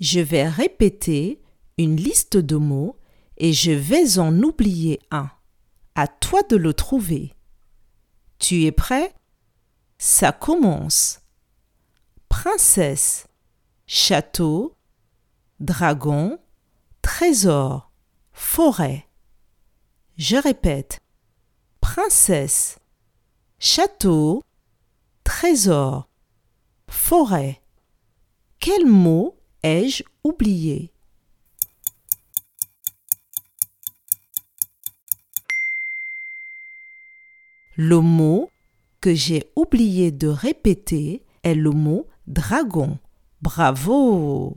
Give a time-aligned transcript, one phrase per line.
[0.00, 1.40] Je vais répéter
[1.78, 2.96] une liste de mots
[3.38, 5.30] et je vais en oublier un.
[5.94, 7.34] À toi de le trouver.
[8.38, 9.14] Tu es prêt?
[9.98, 11.20] Ça commence.
[12.28, 13.26] Princesse,
[13.86, 14.76] château,
[15.60, 16.38] dragon,
[17.00, 17.90] trésor,
[18.32, 19.08] forêt.
[20.18, 21.00] Je répète.
[21.80, 22.78] Princesse,
[23.58, 24.42] château,
[25.24, 26.08] trésor,
[26.88, 27.62] forêt.
[28.58, 29.35] Quel mot
[29.66, 30.92] ai-je oublié?
[37.74, 38.48] Le mot
[39.00, 42.98] que j'ai oublié de répéter est le mot dragon.
[43.42, 44.56] Bravo